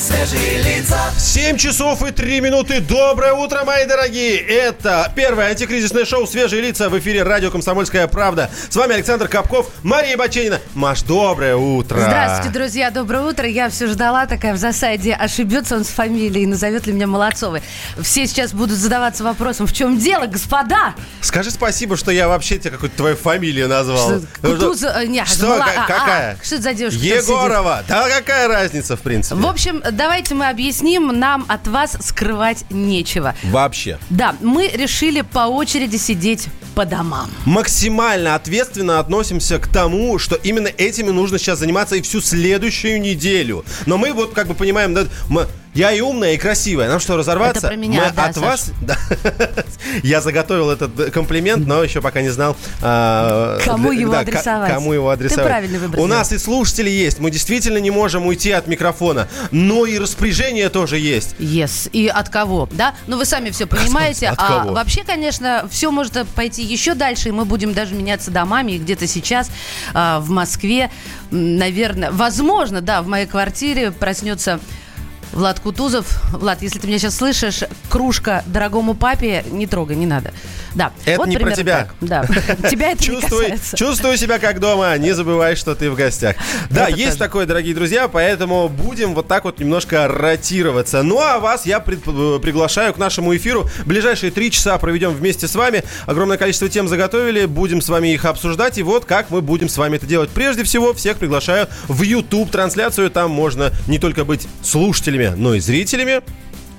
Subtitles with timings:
[0.00, 0.98] свежие лица.
[1.18, 2.80] 7 часов и 3 минуты.
[2.80, 4.38] Доброе утро, мои дорогие.
[4.38, 8.50] Это первое антикризисное шоу «Свежие лица» в эфире радио «Комсомольская правда».
[8.70, 10.58] С вами Александр Капков, Мария Баченина.
[10.74, 11.98] Маш, доброе утро.
[12.00, 13.46] Здравствуйте, друзья, доброе утро.
[13.46, 17.62] Я все ждала такая в засаде, ошибется он с фамилией, назовет ли меня Молодцовой.
[18.00, 20.94] Все сейчас будут задаваться вопросом, в чем дело, господа?
[21.20, 24.20] Скажи спасибо, что я вообще тебе какую-то твою фамилию назвал.
[24.20, 26.38] Что, Кутузов, э, не, Что, Мала- ка- а, какая?
[26.40, 26.98] а, что это за девушка?
[27.00, 27.84] Егорова.
[27.86, 29.34] Да какая разница, в принципе?
[29.40, 33.34] В общем, давайте мы объясним, нам от вас скрывать нечего.
[33.44, 33.98] Вообще.
[34.10, 36.48] Да, мы решили по очереди сидеть
[36.80, 37.30] по домам.
[37.44, 43.66] максимально ответственно относимся к тому, что именно этими нужно сейчас заниматься и всю следующую неделю.
[43.84, 46.88] Но мы вот как бы понимаем, да, мы- я и умная, и красивая.
[46.88, 47.58] Нам что, разорваться?
[47.58, 48.42] Это про меня, Мы да, от Саш.
[48.42, 48.72] вас...
[48.80, 48.96] Да.
[50.02, 52.56] Я заготовил этот комплимент, но еще пока не знал...
[52.82, 54.72] а, Кому его ка- адресовать.
[54.72, 55.46] Кому его Ты адресовать.
[55.46, 57.20] правильно выбор У нас и слушатели есть.
[57.20, 59.28] Мы действительно не можем уйти от микрофона.
[59.52, 61.36] Но и распоряжение тоже есть.
[61.38, 61.88] Yes.
[61.92, 62.94] И от кого, да?
[63.06, 64.28] Ну, вы сами все понимаете.
[64.28, 64.72] От а кого?
[64.72, 68.72] вообще, конечно, все может пойти еще дальше, и мы будем даже меняться домами.
[68.72, 69.50] И где-то сейчас
[69.94, 70.90] а, в Москве,
[71.30, 74.60] наверное, возможно, да, в моей квартире проснется
[75.32, 76.06] Влад Кутузов.
[76.32, 80.32] Влад, если ты меня сейчас слышишь, кружка дорогому папе не трогай, не надо.
[80.74, 80.92] Да.
[81.04, 81.88] Это вот не про тебя.
[82.00, 82.26] так.
[82.28, 82.68] Да.
[82.70, 83.76] Тебя это не Чувствуй, касается.
[83.76, 86.36] чувствуй себя как дома, не забывай, что ты в гостях.
[86.70, 87.18] Да, Это есть тоже.
[87.18, 91.02] такое, дорогие друзья, поэтому будем вот так вот немножко ротироваться.
[91.02, 93.68] Ну, а вас я пред- приглашаю к нашему эфиру.
[93.84, 95.82] Ближайшие три часа проведем вместе с вами.
[96.06, 98.78] Огромное количество тем заготовили, будем с вами их обсуждать.
[98.78, 100.30] И вот как мы будем с вами это делать.
[100.30, 103.10] Прежде всего, всех приглашаю в YouTube-трансляцию.
[103.10, 106.22] Там можно не только быть слушателями, но и зрителями.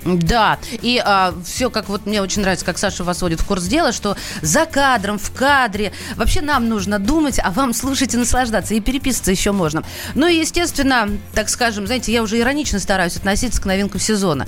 [0.04, 1.04] Да, и
[1.46, 4.66] все, как вот мне очень нравится, как Саша вас вводит в курс дела, что за
[4.66, 9.52] кадром, в кадре, вообще нам нужно думать, а вам слушать и наслаждаться, и переписываться еще
[9.52, 9.84] можно.
[10.16, 14.48] Ну и, естественно, так скажем, знаете, я уже иронично стараюсь относиться к новинкам сезона.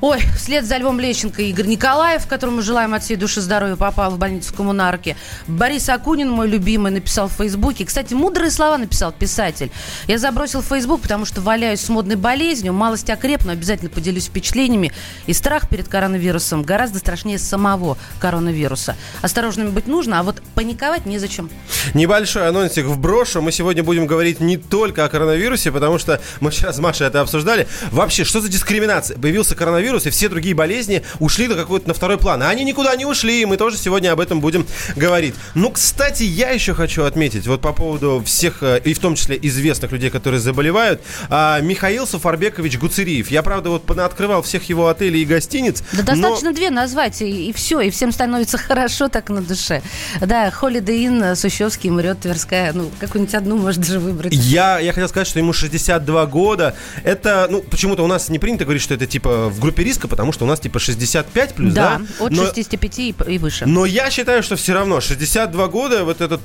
[0.00, 4.18] Ой, вслед за Львом Лещенко Игорь Николаев, которому желаем от всей души здоровья, попал в
[4.18, 5.16] больницу в коммунарке.
[5.46, 7.84] Борис Акунин, мой любимый, написал в Фейсбуке.
[7.84, 9.72] Кстати, мудрые слова написал писатель.
[10.06, 14.28] Я забросил Фейсбук, потому что валяюсь с модной болезнью, малость окрепну, обязательно поделюсь
[14.76, 14.92] впечатлениями.
[15.26, 18.96] И страх перед коронавирусом гораздо страшнее самого коронавируса.
[19.22, 21.50] Осторожными быть нужно, а вот паниковать незачем.
[21.94, 23.42] Небольшой анонсик вброшу.
[23.42, 27.20] Мы сегодня будем говорить не только о коронавирусе, потому что мы вчера с Машей это
[27.20, 27.66] обсуждали.
[27.90, 29.18] Вообще, что за дискриминация?
[29.18, 32.42] Появился коронавирус, и все другие болезни ушли на какой-то на второй план.
[32.42, 35.34] А они никуда не ушли, и мы тоже сегодня об этом будем говорить.
[35.54, 39.38] Ну, кстати, я еще хочу отметить, вот по поводу всех, э, и в том числе
[39.42, 43.30] известных людей, которые заболевают, а, Михаил Сафарбекович Гуцериев.
[43.30, 45.82] Я, правда, вот открывал всех его отелей и гостиниц.
[45.92, 49.82] Да но- достаточно две назвать, и, все, и всем становится хорошо так на душе.
[50.20, 54.32] Да, Holiday Inn, Сущевский, Мрет, Тверская, ну, какую-нибудь одну можно даже выбрать.
[54.34, 56.74] Я, я хотел сказать, что ему 62 года.
[57.04, 60.32] Это, ну, почему-то у нас не принято говорить, что это типа в группе риска, потому
[60.32, 62.00] что у нас типа 65 плюс, да?
[62.18, 63.66] Да, от Но- 65 и, и выше.
[63.66, 66.40] Но я считаю, что все равно 62 года вот этот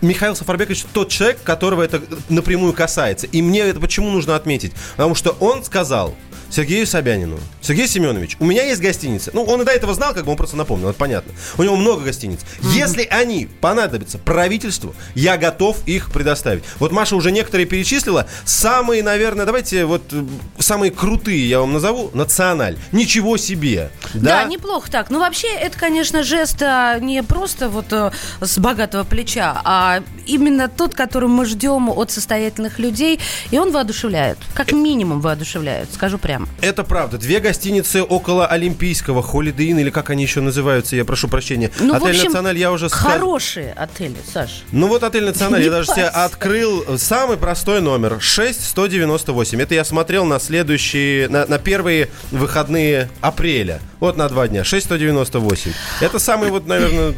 [0.00, 3.26] Михаил Сафарбекович тот человек, которого это напрямую касается.
[3.26, 4.72] И мне это почему нужно отметить?
[4.96, 6.14] Потому что он сказал
[6.50, 9.30] Сергею Собянину, Сергей Семенович, у меня есть гостиница.
[9.34, 11.32] Ну, он и до этого знал, как бы он просто напомнил, это понятно.
[11.56, 12.40] У него много гостиниц.
[12.62, 16.64] Если они понадобятся правительству, я готов их предоставить.
[16.78, 18.26] Вот Маша уже некоторые перечислила.
[18.44, 20.24] Самые, наверное, давайте вот э,
[20.58, 22.10] самые крутые я вам назову.
[22.14, 22.78] Националь.
[22.92, 23.90] Ничего себе.
[24.14, 25.10] Да, Да, неплохо так.
[25.10, 28.10] Ну, вообще, это, конечно, жест а, не просто вот э,
[28.40, 33.20] с богатого плеча, а именно тот, который мы ждем от состоятельных людей,
[33.50, 34.38] и он воодушевляет.
[34.54, 36.37] Как минимум воодушевляет, скажу прямо.
[36.60, 37.18] Это правда.
[37.18, 41.70] Две гостиницы около Олимпийского, Holiday Inn, или как они еще называются, я прошу прощения.
[41.80, 42.88] Ну, отель общем, Националь я уже.
[42.88, 44.64] Хорошие отели, Саш.
[44.72, 49.60] Ну вот отель Националь, я даже себе открыл самый простой номер 6198.
[49.60, 53.80] Это я смотрел на следующие, на, на первые выходные апреля.
[54.00, 54.64] Вот на два дня.
[54.64, 55.72] 6198.
[56.00, 57.14] Это самый вот, наверное,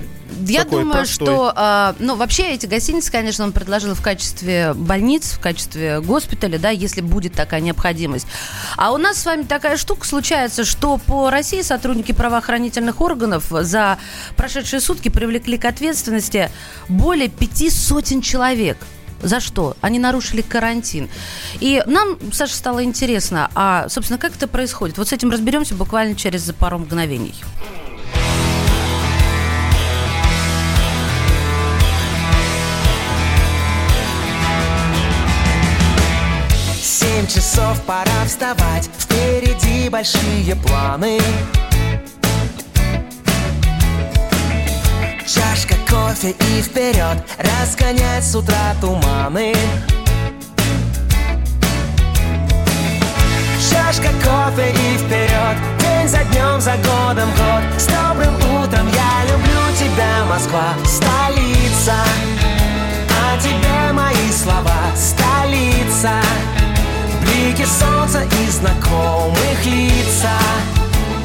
[0.46, 1.26] Я такой думаю, простой.
[1.26, 6.58] что, а, ну, вообще эти гостиницы, конечно, он предложил в качестве больниц, в качестве госпиталя,
[6.58, 8.26] да, если будет такая необходимость.
[8.76, 13.98] А у нас с вами такая штука случается, что по России сотрудники правоохранительных органов за
[14.36, 16.50] прошедшие сутки привлекли к ответственности
[16.88, 18.78] более пяти сотен человек.
[19.22, 19.76] За что?
[19.80, 21.10] Они нарушили карантин.
[21.60, 24.96] И нам, Саша, стало интересно, а, собственно, как это происходит?
[24.98, 27.34] Вот с этим разберемся буквально через пару мгновений.
[37.90, 38.88] Пора вставать.
[38.98, 41.18] Впереди большие планы.
[45.26, 47.18] Чашка кофе и вперед.
[47.38, 49.52] Разгонять с утра туманы.
[53.68, 55.56] Чашка кофе и вперед.
[55.80, 57.62] День за днем, за годом год.
[57.76, 60.74] С добрым утром я люблю тебя, Москва.
[60.84, 61.96] Столица.
[63.08, 64.78] О тебе мои слова.
[64.94, 66.20] Столица
[67.40, 70.38] Блики солнца и знакомых лица.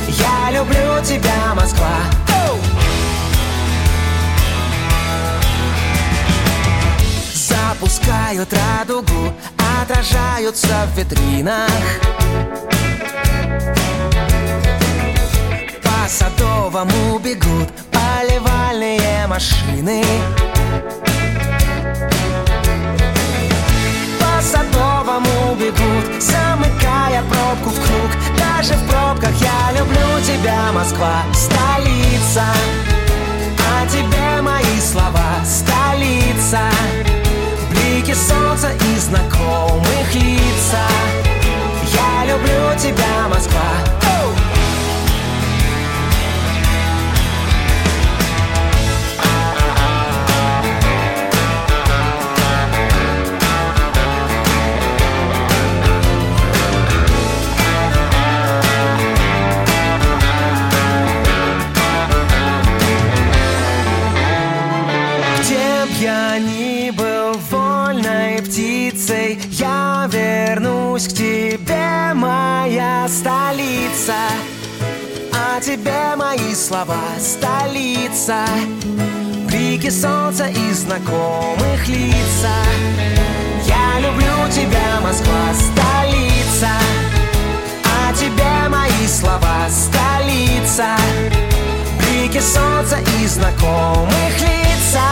[0.07, 1.89] Я люблю тебя, Москва!
[7.33, 9.33] Запускают радугу,
[9.81, 11.69] отражаются в витринах.
[15.83, 20.01] По Садовому бегут поливальные машины
[25.15, 28.11] Садовому бегут, замыкая пробку в круг.
[28.37, 32.43] Даже в пробках я люблю тебя, Москва, столица.
[33.57, 36.24] О тебе мои слова, столица
[75.75, 78.45] О тебе мои слова, столица
[79.45, 82.55] Блики солнца и знакомых лица.
[83.65, 86.69] Я люблю тебя, Москва, столица.
[87.83, 90.95] О тебе мои слова, столица.
[91.99, 95.03] Блики солнца и знакомых лица.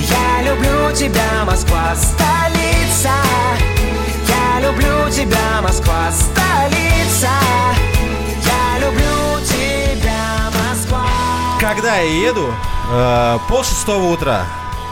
[0.00, 3.16] Я люблю тебя, Москва, столица.
[4.28, 7.30] Я люблю тебя, Москва, столица
[11.68, 12.54] Когда я еду,
[12.92, 14.46] э, пол шестого утра,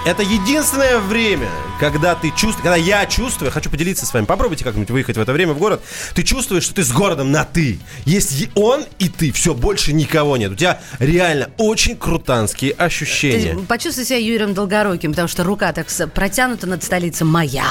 [0.04, 1.48] это единственное время,
[1.78, 5.32] когда ты чувствуешь, когда я чувствую, хочу поделиться с вами, попробуйте как-нибудь выехать в это
[5.32, 5.84] время в город,
[6.16, 7.78] ты чувствуешь, что ты с городом на ты.
[8.06, 10.50] Есть он и ты, все, больше никого нет.
[10.50, 13.52] У тебя реально очень крутанские ощущения.
[13.52, 17.64] есть почувствуй себя Юрием Долгоруким, потому что рука так протянута над столицей моя.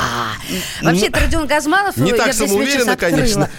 [0.81, 1.97] Вообще, это Родион Газманов.
[1.97, 3.49] не я так самоуверенно, конечно.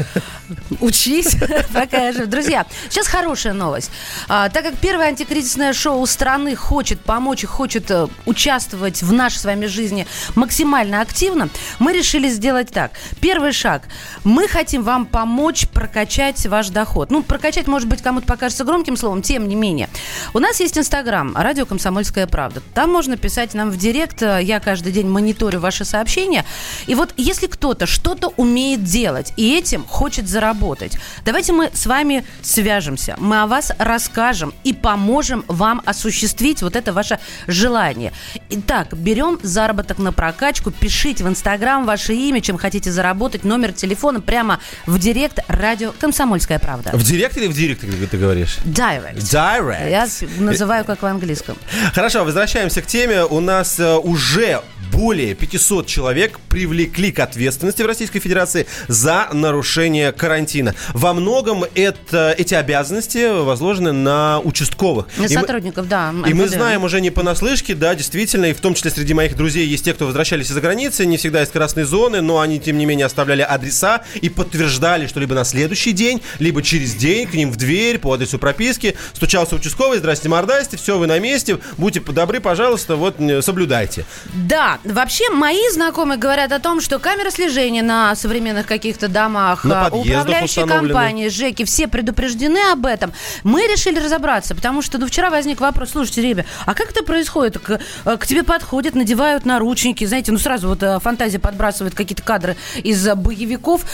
[0.80, 1.36] Учись,
[1.72, 2.26] пока я жив.
[2.26, 3.90] Друзья, сейчас хорошая новость.
[4.28, 9.38] А, так как первое антикризисное шоу страны хочет помочь и хочет э, участвовать в нашей
[9.38, 11.48] с вами жизни максимально активно,
[11.78, 12.92] мы решили сделать так.
[13.20, 13.82] Первый шаг.
[14.24, 17.10] Мы хотим вам помочь прокачать ваш доход.
[17.10, 19.88] Ну, прокачать, может быть, кому-то покажется громким словом, тем не менее.
[20.32, 22.62] У нас есть Инстаграм, радио «Комсомольская правда».
[22.74, 24.22] Там можно писать нам в директ.
[24.22, 26.44] Я каждый день мониторю ваши сообщения.
[26.86, 32.24] И вот если кто-то что-то умеет делать и этим хочет заработать, давайте мы с вами
[32.42, 33.14] свяжемся.
[33.18, 38.12] Мы о вас расскажем и поможем вам осуществить вот это ваше желание.
[38.50, 44.20] Итак, берем заработок на прокачку, пишите в Инстаграм ваше имя, чем хотите заработать, номер телефона
[44.20, 46.90] прямо в директ радио «Комсомольская правда».
[46.92, 48.58] В директ или в директ, ты, ты говоришь?
[48.64, 49.18] Direct.
[49.18, 49.88] Direct.
[49.88, 51.56] Я называю как в английском.
[51.94, 53.24] Хорошо, возвращаемся к теме.
[53.24, 54.62] У нас э, уже
[54.92, 60.74] более 500 человек привлекли к ответственности в Российской Федерации за нарушение карантина.
[60.94, 65.06] Во многом это, эти обязанности возложены на участковых.
[65.18, 66.14] На И мы- сотрудников, да.
[66.26, 69.66] И мы знаем уже не понаслышке, да, действительно, и в том числе среди моих друзей
[69.66, 72.86] есть те, кто возвращались из-за границы, не всегда из красной зоны, но они, тем не
[72.86, 77.52] менее, оставляли адреса и подтверждали, что либо на следующий день, либо через день к ним
[77.52, 82.40] в дверь по адресу прописки стучался участковый, здрасте, мордасте, все, вы на месте, будьте добры,
[82.40, 84.06] пожалуйста, вот соблюдайте.
[84.32, 89.86] Да, вообще мои знакомые говорят о том, что камеры слежения на современных каких-то домах, На
[89.86, 93.12] а, подъездах управляющие компании, ЖЭКи, все предупреждены об этом.
[93.42, 97.58] Мы решили разобраться, потому что ну, вчера возник вопрос, слушайте, Ребя, а как это происходит?
[97.58, 102.22] К, э, к тебе подходят, надевают наручники, знаете, ну сразу вот э, фантазия подбрасывает какие-то
[102.22, 103.84] кадры из э, боевиков,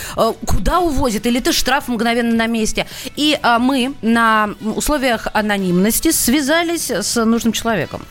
[0.47, 2.87] куда увозят, или ты штраф мгновенно на месте.
[3.17, 8.03] И мы на условиях анонимности связались с нужным человеком.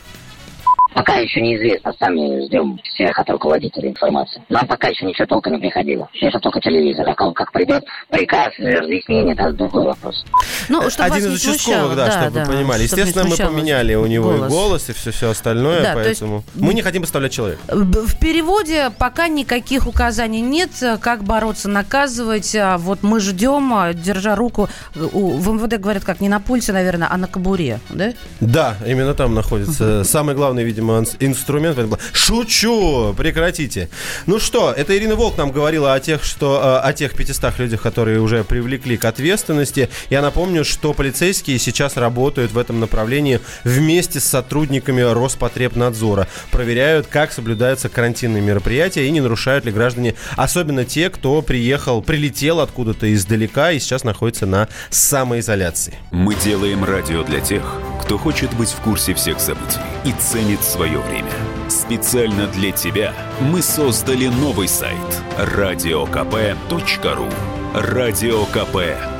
[0.94, 4.42] Пока еще неизвестно, сами ждем всех от руководителей информации.
[4.48, 6.08] Нам пока еще ничего толком не приходило.
[6.20, 7.08] Это только телевизор.
[7.08, 10.24] А как, как придет приказ, разъяснение, это другой вопрос.
[10.68, 12.86] Ну, чтобы Один вас из участковых, смущало, да, чтобы вы понимали.
[12.86, 14.52] чтобы Естественно, мы поменяли у него голос.
[14.52, 17.60] и голос, и все, все остальное, Да, то есть- поэтому мы не хотим поставлять человека.
[17.68, 20.70] В переводе пока никаких указаний нет,
[21.00, 22.54] как бороться, наказывать.
[22.56, 24.68] А Вот мы ждем, а, держа руку.
[25.12, 28.12] у- В МВД говорят, как не на пульсе, наверное, а на кобуре, да?
[28.40, 31.78] Да, именно там находится самый главный, видимо, инс- инструмент.
[32.12, 33.14] Шучу!
[33.16, 33.88] Прекратите.
[34.26, 37.82] Ну что, это Ирина Волк нам говорила о тех, что, э, о тех 500 людях,
[37.82, 39.88] которые уже привлекли к ответственности.
[40.10, 46.28] Я напомню, что полицейские сейчас работают в этом направлении вместе с сотрудниками Роспотребнадзора.
[46.50, 52.60] Проверяют, как соблюдаются карантинные мероприятия и не нарушают ли граждане, особенно те, кто приехал, прилетел
[52.60, 55.94] откуда-то издалека и сейчас находится на самоизоляции.
[56.10, 57.62] Мы делаем радио для тех,
[58.02, 61.32] кто хочет быть в курсе всех событий и ценит свое время.
[61.68, 64.96] Специально для тебя мы создали новый сайт
[65.36, 67.28] радиокп.ру.
[67.74, 69.12] Радиокп.ру.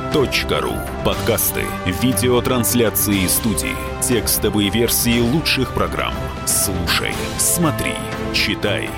[1.05, 1.65] Подкасты,
[2.01, 6.13] видеотрансляции студии, текстовые версии лучших программ.
[6.45, 7.95] Слушай, смотри,
[8.33, 8.89] читай.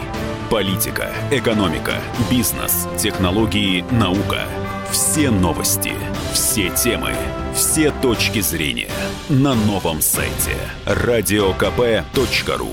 [0.49, 1.93] Политика, экономика,
[2.29, 4.47] бизнес, технологии, наука.
[4.93, 5.93] Все новости,
[6.35, 7.15] все темы,
[7.55, 8.91] все точки зрения
[9.27, 12.69] на новом сайте радиокп.ру.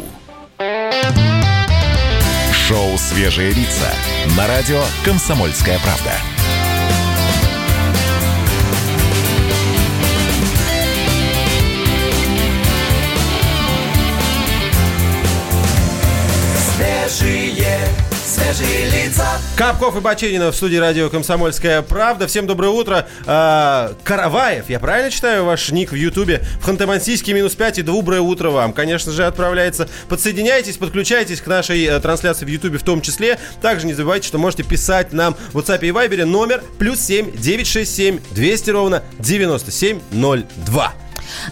[2.52, 3.90] Шоу «Свежие лица»
[4.36, 6.12] на радио «Комсомольская правда».
[16.76, 17.78] Свежие,
[18.26, 19.40] свежие лица.
[19.60, 22.26] Капков и Баченина в студии радио «Комсомольская правда».
[22.26, 23.06] Всем доброе утро.
[23.26, 26.40] А, Караваев, я правильно читаю ваш ник в Ютубе?
[26.62, 28.72] В Ханты-Мансийске минус 5 и доброе утро вам.
[28.72, 29.86] Конечно же, отправляется.
[30.08, 33.38] Подсоединяйтесь, подключайтесь к нашей э, трансляции в Ютубе в том числе.
[33.60, 38.18] Также не забывайте, что можете писать нам в WhatsApp и Viber номер плюс 7 967
[38.30, 40.94] 200 ровно 9702.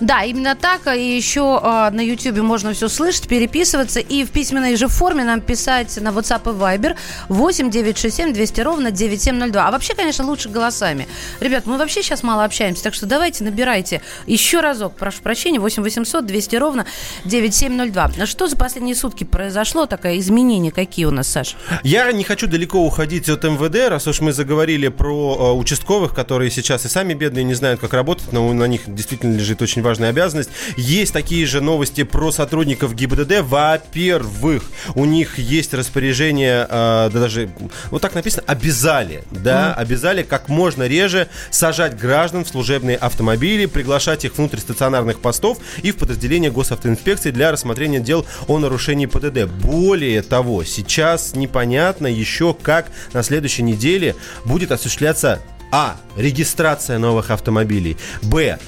[0.01, 0.87] Да, именно так.
[0.97, 4.01] И еще а, на YouTube можно все слышать, переписываться.
[4.01, 6.97] И в письменной же форме нам писать на WhatsApp и Viber
[7.29, 9.69] 8 967 200 ровно 9702.
[9.69, 11.09] А вообще, конечно, лучше голосами.
[11.41, 15.83] Ребят, мы вообще сейчас мало общаемся, так что давайте набирайте еще разок, прошу прощения, 8
[15.83, 16.87] 800 200 ровно
[17.25, 18.11] 9702.
[18.21, 19.87] А Что за последние сутки произошло?
[19.87, 21.57] Такое изменение какие у нас, Саш?
[21.83, 26.51] Я не хочу далеко уходить от МВД, раз уж мы заговорили про э, участковых, которые
[26.51, 30.11] сейчас и сами бедные не знают, как работать, но на них действительно лежит очень важная
[30.11, 30.51] обязанность.
[30.77, 33.43] Есть такие же новости про сотрудников ГИБДД.
[33.43, 37.51] Во-первых, у них есть распоряжение, э, да даже
[37.91, 44.25] вот так написано, обязали, да, обязали как можно реже сажать граждан в служебные автомобили, приглашать
[44.25, 49.45] их внутрь стационарных постов и в подразделение госавтоинспекции для рассмотрения дел о нарушении ПДД.
[49.47, 55.97] Более того, сейчас непонятно еще, как на следующей неделе будет осуществляться а.
[56.17, 57.97] Регистрация новых автомобилей.
[58.23, 58.59] Б.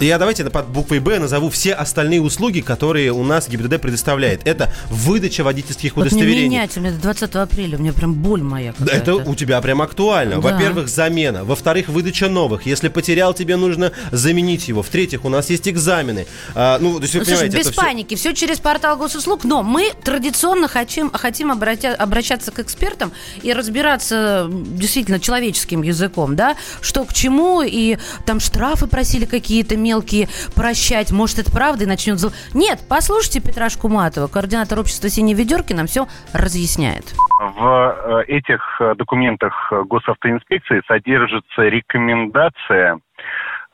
[0.00, 4.46] Я давайте под буквой Б назову все остальные услуги, которые у нас ГИБДД предоставляет.
[4.46, 6.48] Это выдача водительских Вот не удостоверений.
[6.48, 8.74] меняйте, мне до 20 апреля, у меня прям боль моя.
[8.86, 10.36] Это у тебя прям актуально.
[10.36, 10.40] Да.
[10.40, 11.44] Во-первых, замена.
[11.44, 12.64] Во-вторых, выдача новых.
[12.64, 14.82] Если потерял, тебе нужно заменить его.
[14.82, 16.26] В-третьих, у нас есть экзамены.
[16.54, 19.64] А, ну, то есть вы Ну, слушай, без всё- паники, все через портал госуслуг, но
[19.64, 23.10] мы традиционно хотим, хотим обратя- обращаться к экспертам
[23.42, 30.28] и разбираться действительно человеческим языком, да, что к чему, и там штрафы просили какие-то мелкие
[30.54, 32.16] прощать, может, это правда, и начнет...
[32.18, 37.14] зл- Нет, послушайте Петра Шкуматова, координатор общества «Синей ведерки», нам все разъясняет.
[37.40, 42.98] В э, этих э, документах э, госавтоинспекции содержится рекомендация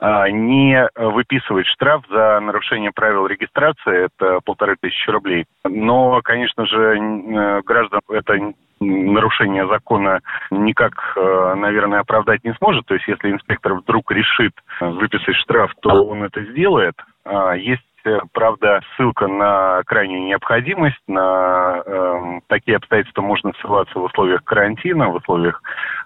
[0.01, 5.47] не выписывать штраф за нарушение правил регистрации, это полторы тысячи рублей.
[5.65, 12.87] Но, конечно же, граждан это нарушение закона никак, э, наверное, оправдать не сможет.
[12.87, 16.95] То есть, если инспектор вдруг решит э, выписать штраф, то он это сделает.
[17.25, 24.05] А, Есть э, Правда, ссылка на крайнюю необходимость, на эм, такие обстоятельства можно ссылаться в
[24.05, 25.63] условиях карантина, в условиях,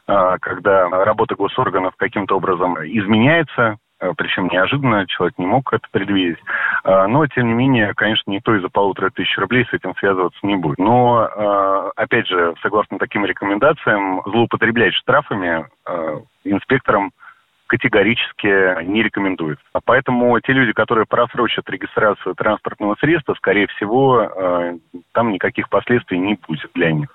[0.07, 6.39] э, когда работа госорганов каким-то образом изменяется, э, причем неожиданно, человек не мог это предвидеть.
[6.85, 10.57] Э, Но, тем не менее, конечно, никто из-за полутора тысяч рублей с этим связываться не
[10.57, 10.79] будет.
[10.79, 17.13] Но, э, опять же, согласно таким рекомендациям, злоупотреблять штрафами э, инспекторам
[17.67, 19.65] категорически не рекомендуется.
[19.75, 24.79] А Поэтому те люди, которые просрочат регистрацию транспортного средства, скорее всего, э,
[25.13, 27.09] там никаких последствий не будет для них.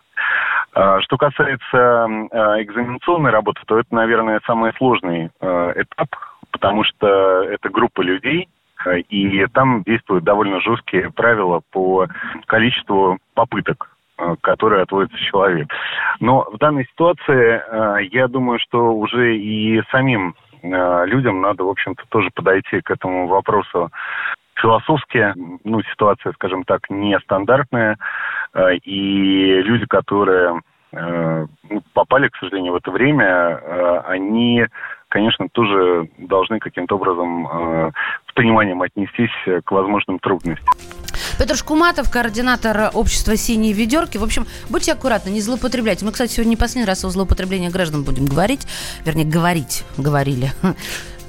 [0.71, 6.09] Что касается э, экзаменационной работы, то это, наверное, самый сложный э, этап,
[6.53, 8.47] потому что это группа людей,
[8.85, 12.07] Э, И там действуют довольно жесткие правила по
[12.45, 15.67] количеству попыток э, которые отводится человек.
[16.19, 22.03] Но в данной ситуации э, я думаю, что уже и самим людям надо, в общем-то,
[22.07, 23.91] тоже подойти к этому вопросу
[24.55, 25.33] философски.
[25.65, 27.97] Ну, ситуация, скажем так, нестандартная.
[28.85, 30.61] И люди, которые
[30.93, 34.65] ну, попали, к сожалению, в это время, они,
[35.13, 37.91] конечно, тоже должны каким-то образом э,
[38.29, 40.67] с пониманием отнестись э, к возможным трудностям.
[41.37, 44.17] Петр Шкуматов, координатор общества «Синие ведерки».
[44.17, 46.03] В общем, будьте аккуратны, не злоупотребляйте.
[46.03, 48.65] Мы, кстати, сегодня не последний раз о злоупотреблении граждан будем говорить.
[49.05, 50.51] Вернее, говорить, говорили.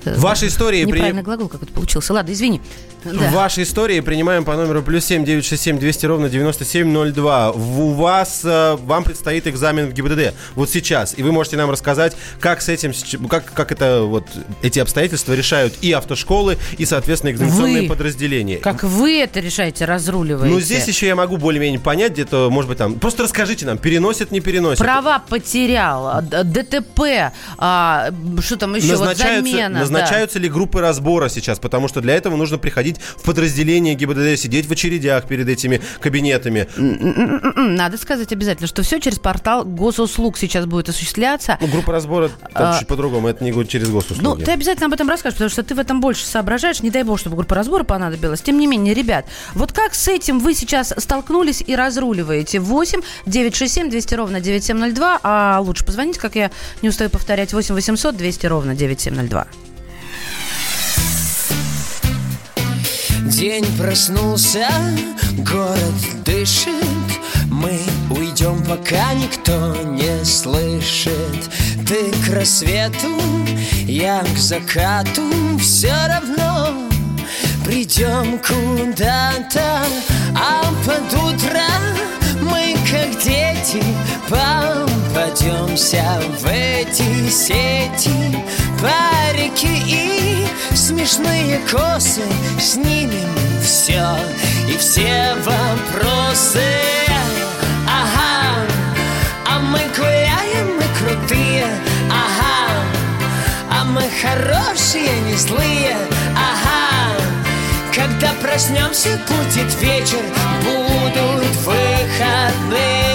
[0.07, 2.15] Ваши истории при- Неправильный глагол какой-то получился.
[2.15, 2.61] Ладно, извини.
[3.05, 3.31] Да.
[3.31, 7.53] Ваши истории принимаем по номеру плюс семь девять шесть семь двести ровно 9702.
[7.53, 11.71] В- У вас, э, вам предстоит экзамен в ГИБДД вот сейчас, и вы можете нам
[11.71, 12.93] рассказать, как с этим,
[13.29, 14.27] как, как это вот
[14.63, 17.89] эти обстоятельства решают и автошколы, и, соответственно, экзаменационные Вы.
[17.89, 18.57] подразделения.
[18.59, 20.55] Как вы это решаете, разруливаете?
[20.55, 22.95] Ну, здесь еще я могу более-менее понять, где-то, может быть, там...
[22.95, 24.79] Просто расскажите нам, переносят, не переносят.
[24.79, 29.75] Права потерял, а, ДТП, а, что там еще, вот назначаются, замена.
[29.75, 29.81] да.
[29.81, 31.59] назначаются ли группы разбора сейчас?
[31.59, 36.67] Потому что для этого нужно приходить в подразделение ГИБДД, сидеть в очередях перед этими кабинетами.
[37.57, 41.59] Надо сказать обязательно, что все через портал госуслуг сейчас будет осуществляться.
[41.61, 44.45] Ну, группа разбора там А, чуть по-другому, это не го- через Ну, госуслуги.
[44.45, 46.81] ты обязательно об этом расскажешь, потому что ты в этом больше соображаешь.
[46.83, 48.41] Не дай бог, чтобы группа разбора понадобилась.
[48.41, 52.61] Тем не менее, ребят, вот как с этим вы сейчас столкнулись и разруливаете?
[52.61, 56.51] 8 967 200 ровно 9702, а лучше позвонить, как я
[56.83, 59.47] не устаю повторять, 8 800 200 ровно 9702.
[63.37, 64.69] День проснулся,
[65.39, 66.71] город дышит.
[67.51, 71.51] Мы уйдем, пока никто не слышит.
[71.85, 73.21] Ты к рассвету,
[73.89, 75.23] я к закату.
[75.59, 76.89] Все равно
[77.65, 79.85] придем куда-то.
[80.37, 81.67] А под утро
[82.41, 83.83] мы, как дети,
[84.29, 88.39] попадемся в эти сети.
[88.81, 90.24] Парики и
[90.77, 92.23] смешные косы
[92.59, 94.17] Снимем все
[94.69, 96.63] и все вопросы.
[97.87, 98.67] Ага,
[99.47, 101.67] а мы гуляем, мы крутые.
[102.11, 102.83] Ага,
[103.71, 105.97] а мы хорошие, не злые.
[106.37, 107.17] Ага,
[107.95, 110.23] когда проснемся, будет вечер
[110.63, 113.14] Будут выходные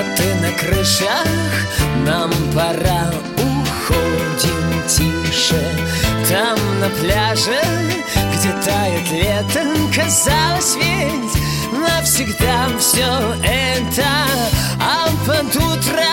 [0.00, 1.26] коты на крышах
[2.06, 5.62] Нам пора, уходим тише.
[6.28, 7.60] Там на пляже,
[8.34, 13.08] где тает лето Казалось ведь навсегда все
[13.44, 14.06] это.
[14.80, 16.04] А под утро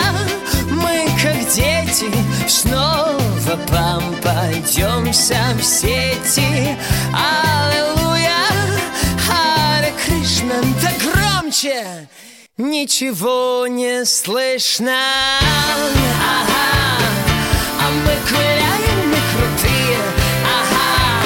[0.70, 2.10] мы, как дети
[2.46, 3.18] Снова
[3.66, 6.76] попадемся в сети.
[7.14, 8.44] Аллилуйя,
[9.26, 12.08] Харе Кришна, да громче
[12.60, 14.98] Ничего не слышно.
[16.20, 16.98] Ага,
[17.78, 20.00] а мы гуляем, мы крутые.
[20.42, 21.22] Ага,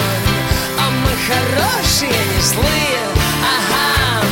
[0.79, 3.01] а мы хорошие, не злые.
[3.49, 4.27] Ага,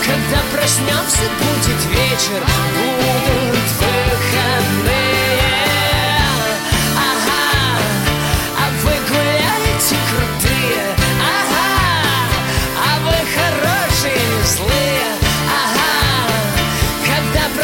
[0.00, 2.40] когда проснемся, будет вечер
[2.72, 4.92] Будут выходные.
[6.94, 7.42] Ага,
[8.56, 10.37] а вы гуляете крутые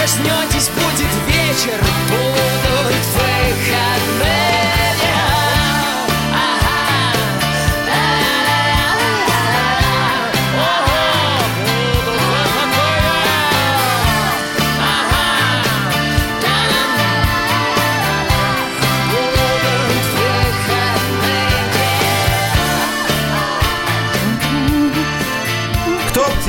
[0.04, 2.23] проснетесь, будет вечер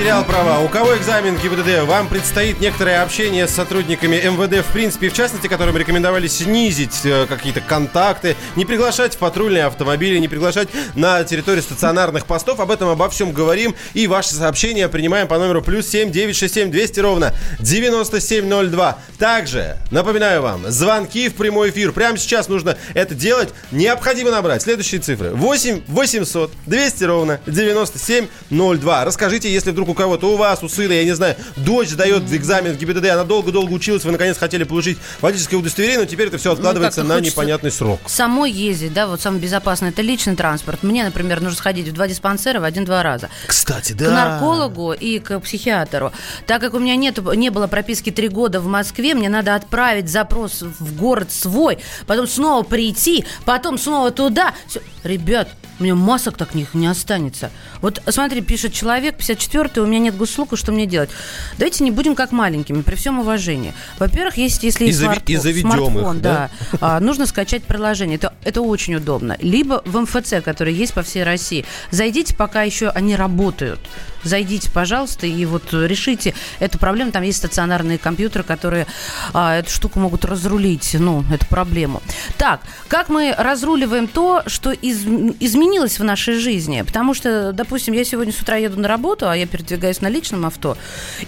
[0.06, 0.60] потерял права?
[0.60, 1.88] У кого экзамен ГИБДД?
[1.88, 7.26] Вам предстоит некоторое общение с сотрудниками МВД, в принципе, в частности, которым рекомендовали снизить э,
[7.28, 12.60] какие-то контакты, не приглашать в патрульные автомобили, не приглашать на территорию стационарных постов.
[12.60, 13.74] Об этом, обо всем говорим.
[13.96, 19.00] И ваши сообщения принимаем по номеру плюс 7 967 200 ровно 9702.
[19.18, 21.94] Также, напоминаю вам, звонки в прямой эфир.
[21.94, 23.50] Прямо сейчас нужно это делать.
[23.72, 25.32] Необходимо набрать следующие цифры.
[25.32, 29.06] 8 800 200 ровно 9702.
[29.06, 32.32] Расскажите, если вдруг у кого, то у вас, у сына, я не знаю, дочь сдает
[32.32, 36.38] экзамен в ГИБДД, она долго-долго училась, вы наконец хотели получить водительское удостоверение, но теперь это
[36.38, 38.00] все откладывается Ну, на непонятный срок.
[38.06, 40.84] Самой ездить, да, вот самое безопасное это личный транспорт.
[40.84, 43.30] Мне, например, нужно сходить в два диспансера в один-два раза.
[43.48, 46.12] Кстати, К наркологу и к психиатру.
[46.46, 50.10] Так как у меня нет, не было прописки три года в Москве, мне надо отправить
[50.10, 54.54] запрос в город свой, потом снова прийти, потом снова туда.
[54.68, 54.82] Всё.
[55.04, 57.52] Ребят, у меня масок так них не останется.
[57.82, 61.10] Вот смотри, пишет человек, 54-й, у меня нет госуслуг, что мне делать?
[61.58, 63.74] Давайте не будем как маленькими, при всем уважении.
[64.00, 66.50] Во-первых, есть, если И есть зави- смартфон, и заведем их, смартфон, да?
[66.72, 68.16] да, а, нужно скачать приложение.
[68.18, 69.36] Это, это очень удобно.
[69.42, 71.66] Либо в МФЦ, который есть по всей России.
[71.92, 73.80] Зайдите, пока еще они работают.
[74.24, 77.12] Зайдите, пожалуйста, и вот решите эту проблему.
[77.12, 78.88] Там есть стационарные компьютеры, которые
[79.34, 82.02] а, эту штуку могут разрулить, ну, эту проблему.
[82.38, 86.82] Так, как мы разруливаем то, что из- изменилось в нашей жизни?
[86.82, 90.46] Потому что, допустим, я сегодня с утра еду на работу, а я передвигаюсь на личном
[90.46, 90.78] авто,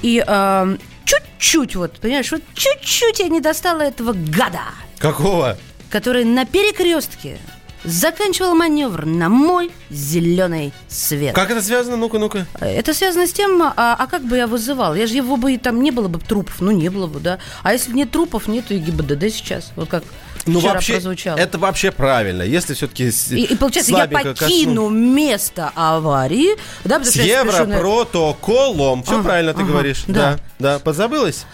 [0.02, 0.68] и а,
[1.06, 4.62] чуть-чуть, вот, понимаешь, вот чуть-чуть я не достала этого гада
[5.00, 5.58] Какого?
[5.90, 7.38] который на перекрестке
[7.84, 11.34] заканчивал маневр на мой зеленый свет.
[11.34, 11.96] Как это связано?
[11.96, 12.46] Ну-ка, ну-ка.
[12.60, 14.96] Это связано с тем, а, а как бы я вызывал?
[14.96, 17.40] Я же его бы, там не было бы трупов, ну не было бы, да.
[17.64, 19.72] А если нет трупов, нету и ГИБДД сейчас.
[19.76, 20.04] Вот как
[20.54, 21.38] Ну, вчера вообще, прозвучало.
[21.38, 22.42] это вообще правильно.
[22.44, 27.66] Если все-таки и, и получается, я покину место аварии, да, потому С что я спешу
[27.66, 29.04] на- европротоколом.
[29.04, 30.04] Все Ага, правильно ты ага, говоришь.
[30.08, 30.14] да.
[30.14, 30.40] Да.
[30.74, 30.80] Да.
[30.80, 31.46] Подзабылась?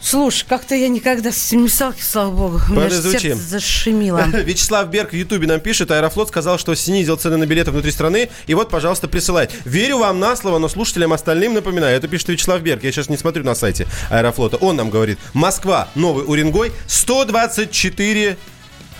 [0.00, 2.60] Слушай, как-то я никогда с этим не сталкивалась, слава богу.
[2.68, 4.18] У меня сердце зашумело.
[4.32, 8.28] Вячеслав Берг в Ютубе нам пишет, Аэрофлот сказал, что снизил цены на билеты внутри страны,
[8.46, 9.50] и вот, пожалуйста, присылает.
[9.64, 13.16] Верю вам на слово, но слушателям остальным напоминаю, это пишет Вячеслав Берг, я сейчас не
[13.16, 18.36] смотрю на сайте Аэрофлота, он нам говорит, Москва, Новый Уренгой, 124...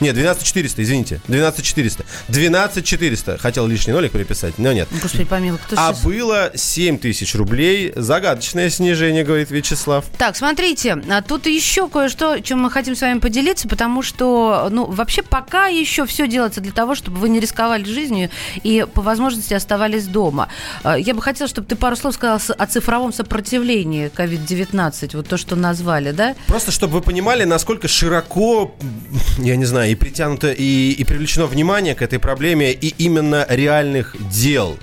[0.00, 1.20] Нет, 12400, извините.
[1.28, 2.04] 12400.
[2.28, 3.38] 12400.
[3.38, 4.88] Хотел лишний нолик приписать, но нет.
[5.02, 6.04] Господи, помилуй, кто А сейчас...
[6.04, 7.92] было 7 тысяч рублей.
[7.96, 10.04] Загадочное снижение, говорит Вячеслав.
[10.18, 14.84] Так, смотрите, а тут еще кое-что, чем мы хотим с вами поделиться, потому что, ну,
[14.86, 18.30] вообще пока еще все делается для того, чтобы вы не рисковали жизнью
[18.62, 20.48] и по возможности оставались дома.
[20.82, 25.36] А, Я бы хотела, чтобы ты пару слов сказал о цифровом сопротивлении COVID-19, вот то,
[25.36, 26.34] что назвали, да?
[26.46, 28.74] Просто чтобы вы понимали, насколько широко,
[29.38, 34.16] я не знаю, и притянуто, и, и привлечено внимание к этой проблеме, и именно реальных
[34.30, 34.78] дел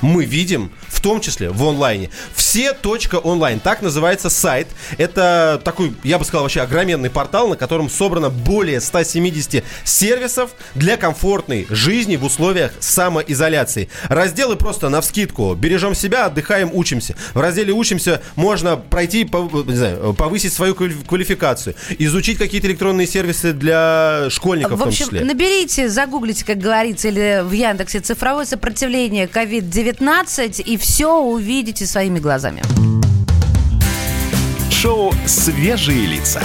[0.00, 2.10] мы видим, в том числе в онлайне.
[2.34, 2.74] Все
[3.22, 4.68] онлайн, так называется сайт.
[4.96, 10.96] Это такой, я бы сказал, вообще огроменный портал, на котором собрано более 170 сервисов для
[10.96, 13.88] комфортной жизни в условиях самоизоляции.
[14.08, 15.54] Разделы просто на вскидку.
[15.54, 17.14] Бережем себя, отдыхаем, учимся.
[17.34, 23.52] В разделе учимся можно пройти, не знаю, повысить свою квали- квалификацию, изучить какие-то электронные сервисы
[23.52, 25.24] для школьников в, в том общем, числе.
[25.24, 29.87] наберите, загуглите, как говорится, или в Яндексе цифровое сопротивление COVID-19
[30.60, 32.62] и все увидите своими глазами.
[34.70, 36.42] Шоу «Свежие лица».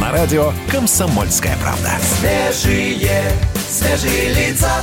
[0.00, 1.92] На радио «Комсомольская правда».
[2.00, 3.32] Свежие,
[3.68, 4.82] свежие лица.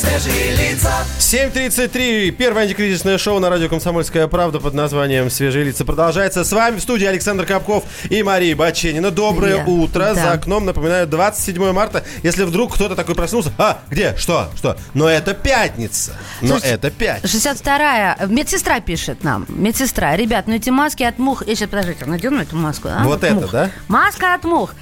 [0.00, 0.92] Свежие лица.
[1.18, 2.30] 7.33.
[2.30, 6.42] Первое антикризисное шоу на радио «Комсомольская правда» под названием «Свежие лица» продолжается.
[6.42, 9.10] С вами в студии Александр Капков и Мария Баченина.
[9.10, 9.68] Доброе Привет.
[9.68, 10.00] утро.
[10.00, 10.14] Да.
[10.14, 12.02] За окном, напоминаю, 27 марта.
[12.22, 14.78] Если вдруг кто-то такой проснулся, а, где, что, что?
[14.94, 16.16] Но это пятница.
[16.40, 17.36] Но Слушайте, это пятница.
[17.50, 18.16] 62-я.
[18.26, 19.44] Медсестра пишет нам.
[19.48, 20.16] Медсестра.
[20.16, 21.46] Ребят, ну эти маски от мух...
[21.46, 22.88] Я сейчас, подождите, надену эту маску.
[22.88, 23.02] а?
[23.04, 23.50] Вот От это, мух.
[23.52, 23.70] да?
[23.88, 24.74] Маска от мух.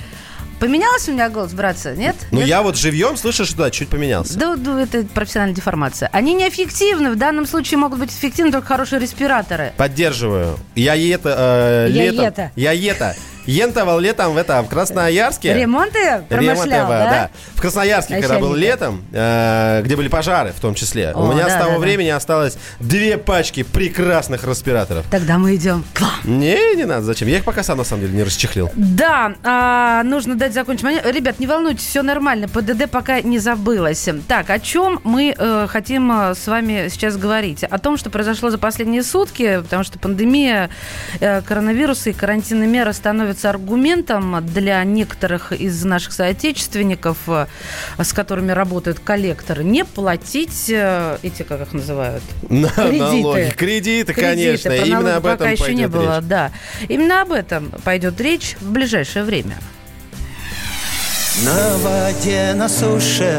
[0.60, 1.94] Поменялся у меня голос, братцы?
[1.96, 2.16] Нет?
[2.32, 2.48] Ну, Нет?
[2.48, 4.36] я вот живьем слышу, что да, чуть поменялся.
[4.36, 6.08] Да, да, это профессиональная деформация.
[6.12, 7.12] Они неэффективны.
[7.12, 9.72] В данном случае могут быть эффективны только хорошие респираторы.
[9.76, 10.58] Поддерживаю.
[10.74, 12.24] Я это э, Я летом.
[12.24, 12.52] это.
[12.56, 13.14] Я это.
[13.48, 15.54] Ентовал летом в это, в Красноярске.
[15.54, 17.10] Ремонты промышлял, Ремонт, да?
[17.10, 17.30] да?
[17.54, 18.72] В Красноярске, когда был Начальника.
[18.72, 21.74] летом, э, где были пожары в том числе, у О, меня да, с того да,
[21.76, 21.78] да.
[21.78, 25.06] времени осталось две пачки прекрасных респираторов.
[25.10, 26.10] Тогда мы идем к вам.
[26.24, 27.26] Не, не надо, зачем?
[27.26, 28.70] Я их пока сам на самом деле не расчехлил.
[28.74, 30.84] Да, а, нужно дать закончить.
[31.06, 32.48] Ребят, не волнуйтесь, все нормально.
[32.48, 34.06] ПДД пока не забылось.
[34.28, 37.64] Так, о чем мы э, хотим э, с вами сейчас говорить?
[37.64, 40.68] О том, что произошло за последние сутки, потому что пандемия
[41.20, 47.46] э, коронавируса и карантинные меры становятся становится аргументом для некоторых из наших соотечественников, э,
[47.98, 52.22] с которыми работают коллекторы, не платить э, эти, как их называют?
[52.48, 52.98] На- Кредиты.
[52.98, 53.52] налоги.
[53.56, 54.70] Кредиты, конечно.
[54.70, 56.28] Именно об этом пока еще не было, речь.
[56.28, 56.50] да.
[56.88, 59.56] Именно об этом пойдет речь в ближайшее время.
[61.44, 63.38] На воде, на суше,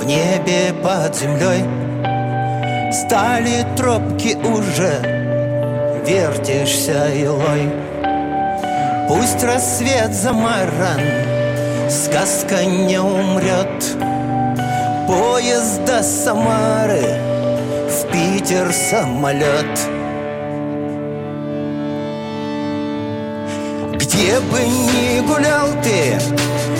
[0.00, 1.62] в небе под землей
[2.92, 5.00] Стали тропки уже,
[6.06, 7.83] вертишься илой
[9.06, 11.00] Пусть рассвет замаран,
[11.90, 13.84] сказка не умрет.
[15.06, 17.20] Поезд до Самары,
[17.90, 19.78] в Питер самолет.
[23.92, 26.18] Где бы ни гулял ты,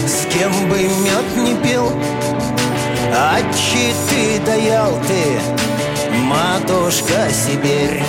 [0.08, 1.92] с кем бы мед не пил
[3.12, 3.38] А
[4.08, 8.02] ты даял ты, матушка Сибирь.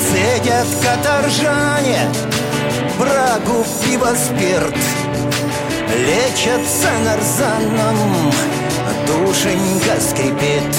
[0.00, 2.00] Цедят каторжане,
[2.98, 4.74] брагу, пиво, спирт
[5.96, 8.32] Лечатся нарзаном,
[9.06, 10.76] душенька скрипит.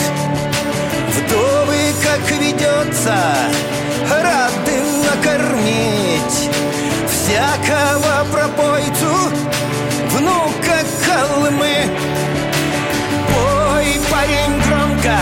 [1.16, 3.18] Вдовы, как ведется,
[4.10, 6.50] рады накормить.
[7.10, 9.16] Всякого пропойцу,
[10.12, 11.90] внука Колымы
[13.28, 15.18] Пой, парень, громко,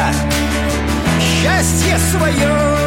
[1.22, 2.87] счастье свое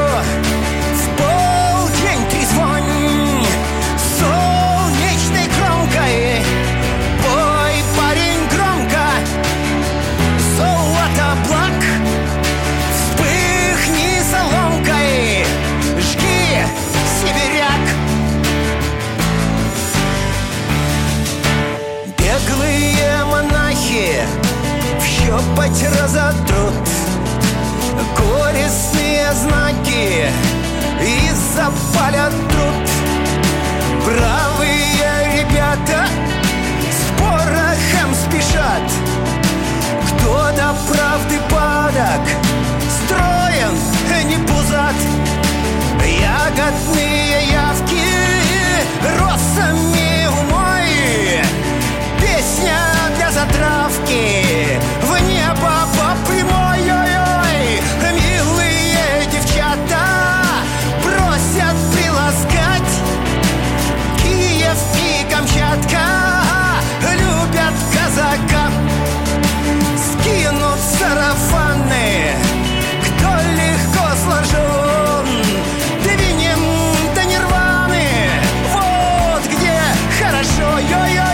[80.80, 81.29] хорошо Йо-йо-йо-йо-йо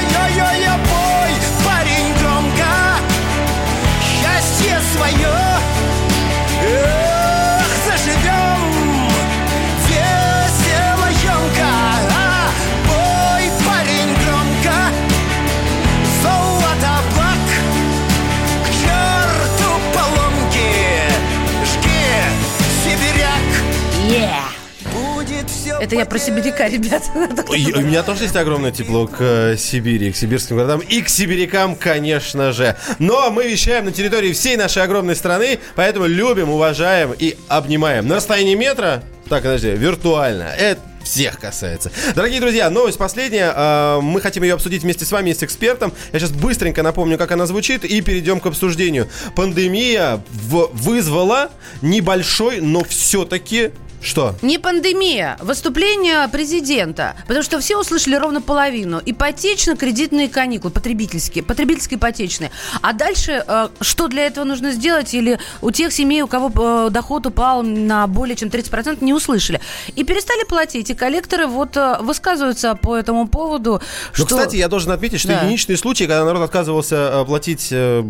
[25.86, 27.04] Это я про сибиряка, ребят.
[27.48, 31.76] У меня тоже есть огромное тепло к э, Сибири, к сибирским городам и к сибирякам,
[31.76, 32.74] конечно же.
[32.98, 38.08] Но мы вещаем на территории всей нашей огромной страны, поэтому любим, уважаем и обнимаем.
[38.08, 40.48] На расстоянии метра, так, подожди, виртуально.
[40.58, 41.92] Это всех касается.
[42.16, 43.52] Дорогие друзья, новость последняя.
[43.54, 45.92] А, Мы хотим ее обсудить вместе с вами и с экспертом.
[46.12, 49.08] Я сейчас быстренько напомню, как она звучит, и перейдем к обсуждению.
[49.36, 53.70] Пандемия вызвала небольшой, но все-таки...
[54.00, 54.34] Что?
[54.42, 57.14] Не пандемия, выступление президента.
[57.26, 59.00] Потому что все услышали ровно половину.
[59.04, 62.50] Ипотечно-кредитные каникулы, потребительские, потребительские ипотечные.
[62.82, 65.14] А дальше, э, что для этого нужно сделать?
[65.14, 69.60] Или у тех семей, у кого э, доход упал на более чем 30%, не услышали.
[69.94, 70.90] И перестали платить.
[70.90, 73.80] И коллекторы вот э, высказываются по этому поводу,
[74.10, 74.26] Ну, что...
[74.26, 75.40] кстати, я должен отметить, что Да.
[75.42, 78.02] единичные случаи, когда народ отказывался э, платить э,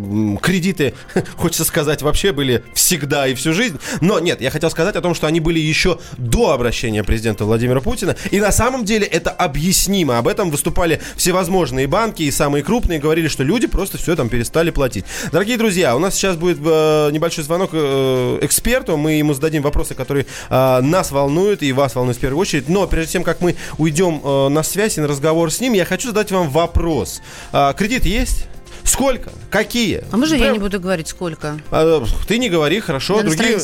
[0.42, 0.94] кредиты,
[1.37, 3.79] хочется сказать, вообще были всегда и всю жизнь.
[4.01, 5.86] Но нет, я хотел сказать о том, что они были еще
[6.16, 8.16] до обращения президента Владимира Путина.
[8.31, 10.18] И на самом деле это объяснимо.
[10.18, 14.70] Об этом выступали всевозможные банки и самые крупные, говорили, что люди просто все там перестали
[14.70, 15.05] платить.
[15.33, 18.96] Дорогие друзья, у нас сейчас будет э, небольшой звонок э, эксперту.
[18.96, 22.68] Мы ему зададим вопросы, которые э, нас волнуют и вас волнуют в первую очередь.
[22.68, 25.85] Но прежде чем, как мы уйдем э, на связь и на разговор с ним, я
[25.85, 27.20] хочу задать вам вопрос.
[27.53, 28.46] А, кредит есть?
[28.87, 29.31] Сколько?
[29.51, 30.05] Какие?
[30.12, 31.59] А мы же я Прям- не буду говорить, сколько.
[31.70, 33.20] А, Ты не говори, хорошо.
[33.22, 33.59] Другие,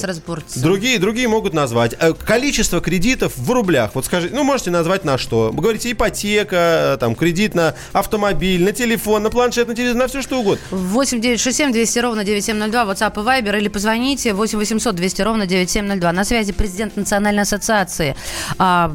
[0.56, 1.94] другие, другие могут назвать.
[1.98, 3.92] Э, Количество кредитов в рублях.
[3.94, 5.50] Вот скажи, ну можете назвать на что?
[5.52, 10.08] Вы говорите ипотека, э, там кредит на автомобиль, на телефон, на планшет, на телевизор, на
[10.08, 10.62] все что угодно.
[10.70, 16.12] 8 967 200 ровно 9702, WhatsApp и Viber, или позвоните 8 800 200 ровно 9702.
[16.12, 18.16] На связи президент Национальной ассоциации
[18.58, 18.92] а,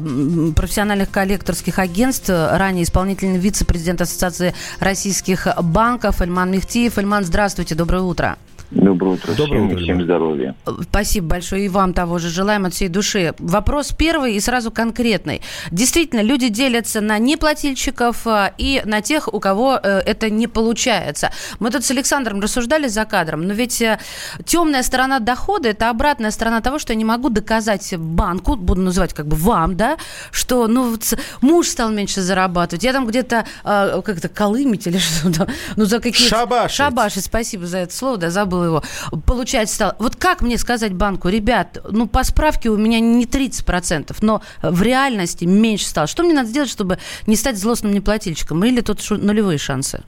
[0.54, 6.98] профессиональных коллекторских агентств, ранее исполнительный вице-президент Ассоциации российских банков Эльман Мехтиев.
[6.98, 8.38] Эльман, здравствуйте, доброе утро.
[8.70, 10.54] Доброе утро Доброе всем, утро, всем здоровья.
[10.82, 11.64] Спасибо большое.
[11.64, 13.34] И вам того же желаем от всей души.
[13.38, 15.40] Вопрос первый и сразу конкретный.
[15.70, 21.30] Действительно, люди делятся на неплательщиков а, и на тех, у кого э, это не получается.
[21.60, 23.98] Мы тут с Александром рассуждали за кадром, но ведь э,
[24.44, 29.14] темная сторона дохода– это обратная сторона того, что я не могу доказать банку, буду называть
[29.14, 29.96] как бы вам, да,
[30.30, 35.48] что ну, вот муж стал меньше зарабатывать, я там где-то э, как-то колымить или что-то.
[35.76, 36.76] Ну, за какие Шабашить.
[36.76, 38.82] Шабашить, спасибо за это слово, да, забыл его.
[39.26, 39.94] Получать стал.
[39.98, 44.82] Вот как мне сказать банку, ребят, ну, по справке у меня не 30%, но в
[44.82, 46.06] реальности меньше стало.
[46.06, 48.64] Что мне надо сделать, чтобы не стать злостным неплательщиком?
[48.64, 50.02] Или тут нулевые шансы?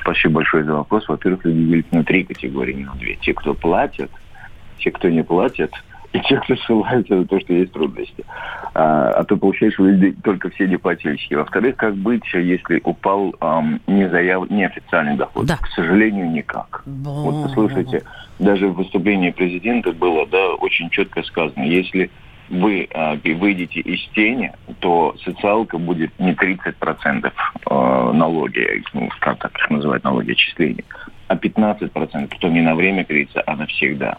[0.00, 1.06] Спасибо большое за вопрос.
[1.08, 3.16] Во-первых, люди делят на три категории, на две.
[3.16, 4.10] Те, кто платят,
[4.78, 5.70] те, кто не платят,
[6.12, 8.24] и те, кто ссылаются на то, что есть трудности.
[8.74, 11.34] А, а то, получается, люди только все неплательщики.
[11.34, 14.48] Во-вторых, как быть, если упал эм, незаяв...
[14.50, 15.46] неофициальный доход?
[15.46, 15.56] Да.
[15.56, 16.82] К сожалению, никак.
[16.86, 18.04] Вот послушайте,
[18.38, 22.10] даже в выступлении президента было да, очень четко сказано, если
[22.48, 27.30] вы э, выйдете из тени, то социалка будет не 30%
[27.70, 30.84] э, налоги, ну, как так их называют, налоги отчисления,
[31.26, 34.16] а 15%, то не на время кредита, а навсегда.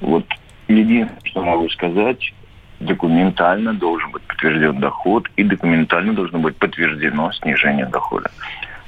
[0.00, 0.24] Вот
[0.68, 2.32] единственное, что могу сказать,
[2.80, 8.30] документально должен быть подтвержден доход и документально должно быть подтверждено снижение дохода.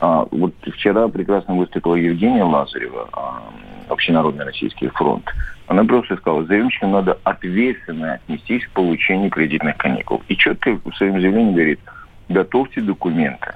[0.00, 3.42] А, вот вчера прекрасно выступила Евгения Лазарева, а,
[3.88, 5.24] Общенародный Российский фронт.
[5.66, 10.22] Она просто сказала, заемщикам надо ответственно отнестись к получению кредитных каникул.
[10.28, 11.80] И четко в своем заявлении говорит,
[12.28, 13.54] готовьте документы.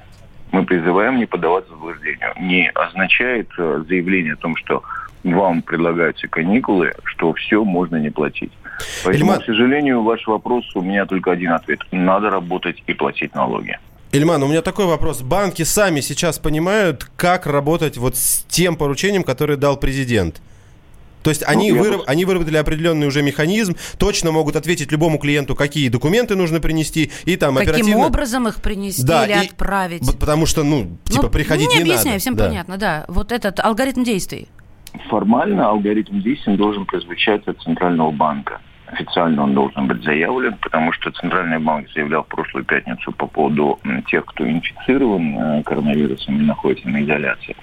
[0.51, 2.33] Мы призываем не поддаваться заблуждению.
[2.41, 4.83] Не означает э, заявление о том, что
[5.25, 8.53] вам предлагаются каникулы, что все можно не платить.
[9.05, 11.81] Поэтому, Ильмар- к сожалению, ваш вопрос, у меня только один ответ.
[11.91, 13.79] Надо работать и платить налоги.
[14.13, 15.21] Ильман, у меня такой вопрос.
[15.21, 20.41] Банки сами сейчас понимают, как работать вот с тем поручением, которое дал президент?
[21.25, 25.19] То есть они, Ну, выраб- бы- они выработали определенный уже механизм, точно могут ответить любому
[25.19, 28.07] клиенту, какие документы нужно принести, и там Каким оперативно...
[28.07, 30.19] образом их принести Да, или и- отправить?
[30.19, 32.19] Потому что, ну, типа, Ну, приходить не не, объясняю, надо.
[32.21, 32.47] всем Да.
[32.47, 33.05] понятно, да.
[33.09, 34.47] Вот этот алгоритм действий.
[35.09, 38.61] Формально алгоритм действий должен прозвучать от Центрального банка.
[38.87, 43.79] Официально он должен быть заявлен, потому что Центральный банк заявлял в прошлую пятницу по поводу
[44.07, 47.55] тех, кто инфицирован э, коронавирусом и находится на изоляции.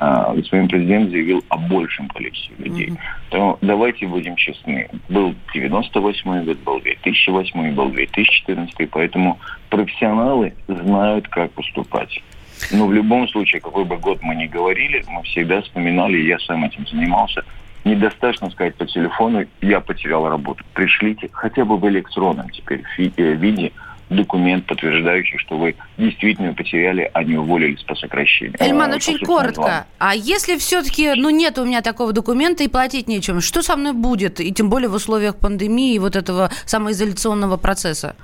[0.00, 2.92] А, Господин президент заявил о большем количестве людей.
[3.30, 4.88] То давайте будем честны.
[5.08, 9.38] Был 98 год, был 2008, был 2014, поэтому
[9.70, 12.22] профессионалы знают, как поступать.
[12.70, 16.38] Но в любом случае, какой бы год мы ни говорили, мы всегда вспоминали, и я
[16.40, 17.44] сам этим занимался,
[17.84, 20.64] недостаточно сказать по телефону, я потерял работу.
[20.74, 23.72] Пришлите хотя бы в электронном теперь э, виде
[24.10, 28.54] документ, подтверждающий, что вы действительно потеряли, а не уволились по сокращению.
[28.58, 29.86] Эльман, А, очень коротко.
[29.98, 33.92] А если все-таки, ну, нет у меня такого документа и платить нечем, что со мной
[33.92, 34.40] будет?
[34.40, 38.16] И тем более в условиях пандемии и вот этого самоизоляционного процесса.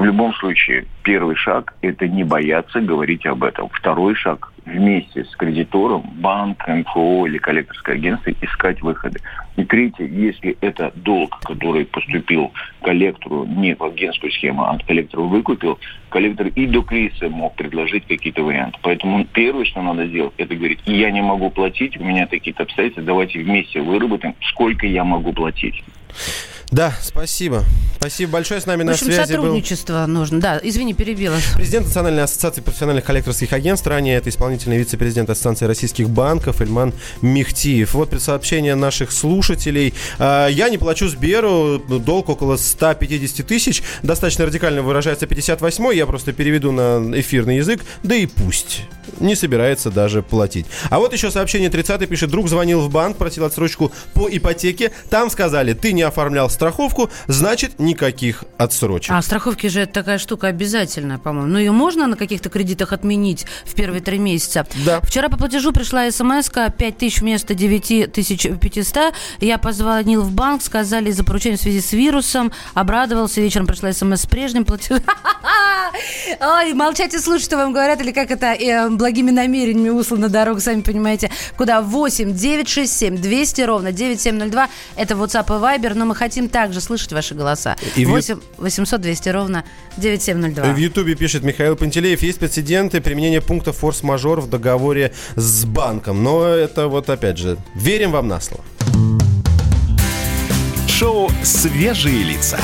[0.00, 3.68] В любом случае, первый шаг– это не бояться говорить об этом.
[3.68, 9.20] Второй шаг– вместе с кредитором, банк, МФО или коллекторское агентство искать выходы.
[9.56, 15.78] И третье, если это долг, который поступил коллектору не в агентскую схему, а коллектору выкупил,
[16.08, 18.78] коллектор и до кризиса мог предложить какие-то варианты.
[18.80, 23.02] Поэтому первое, что надо сделать, это говорить, я не могу платить, у меня такие-то обстоятельства,
[23.02, 25.84] давайте вместе выработаем, сколько я могу платить.
[26.70, 27.64] Да, спасибо.
[27.98, 28.60] Спасибо большое.
[28.60, 30.40] С нами на связи был сотрудничество нужно.
[30.40, 31.36] Да, извини, перебила.
[31.56, 33.86] президент Национальной ассоциации профессиональных коллекторских агентств.
[33.86, 37.94] Ранее это исполнительный вице-президент Ассоциации российских банков Эльман Мехтиев.
[37.94, 39.94] Вот сообщение наших слушателей.
[40.18, 43.82] А, Я не плачу Сберу, долг около 150 тысяч.
[44.02, 47.80] Достаточно радикально выражается 58 Я просто переведу на эфирный язык.
[48.02, 48.82] Да и пусть.
[49.18, 50.66] Не собирается даже платить.
[50.88, 52.30] А вот еще сообщение 30 пишет.
[52.30, 54.92] Друг звонил в банк, просил отсрочку по ипотеке.
[55.10, 59.14] Там сказали, ты не оформлял страховку, значит никаких отсрочек.
[59.14, 61.48] А страховки же это такая штука обязательная, по-моему.
[61.48, 64.66] Но ее можно на каких-то кредитах отменить в первые три месяца.
[64.84, 65.00] Да.
[65.00, 69.14] Вчера по платежу пришла смс 5 тысяч вместо 9500.
[69.40, 72.52] Я позвонил в банк, сказали за поручение в связи с вирусом.
[72.74, 73.40] Обрадовался.
[73.40, 75.02] Вечером пришла смс с прежним платежом.
[76.40, 80.60] Ой, молчать и слушать, что вам говорят, или как это э, благими намерениями услана дорога,
[80.60, 81.30] сами понимаете.
[81.56, 81.80] Куда?
[81.80, 84.68] 8 967 200 ровно 9702.
[84.96, 87.76] Это WhatsApp и Viber, но мы хотим также слышать ваши голоса.
[87.96, 89.64] И в ю- 8 800 200 ровно
[89.96, 90.72] 9702.
[90.72, 96.22] В Ютубе пишет Михаил Пантелеев, есть прецеденты применения пункта форс-мажор в договоре с банком.
[96.22, 98.64] Но это вот опять же, верим вам на слово.
[100.88, 102.58] Шоу «Свежие лица».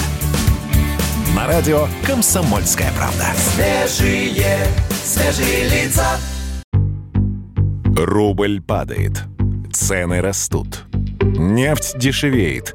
[1.35, 3.27] На радио «Комсомольская правда».
[3.55, 4.67] Свежие,
[5.05, 6.19] свежие лица.
[7.97, 9.23] Рубль падает.
[9.73, 10.85] Цены растут.
[11.23, 12.75] Нефть дешевеет.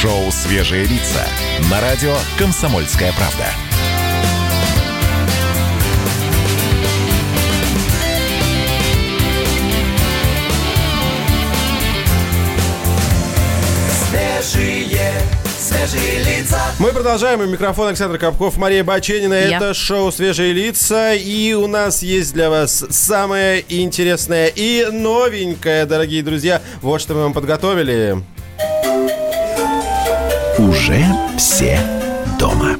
[0.00, 1.26] Шоу «Свежие лица»
[1.70, 3.44] на радио «Комсомольская правда».
[14.08, 15.12] Свежие,
[15.44, 16.58] свежие лица.
[16.78, 17.40] Мы продолжаем.
[17.40, 19.34] У микрофона Александр Капков, Мария Баченина.
[19.34, 19.58] Я.
[19.58, 21.12] Это шоу «Свежие лица».
[21.12, 26.62] И у нас есть для вас самое интересное и новенькое, дорогие друзья.
[26.80, 28.24] Вот что мы вам подготовили.
[30.90, 31.06] Уже
[31.38, 31.80] все
[32.36, 32.76] дома.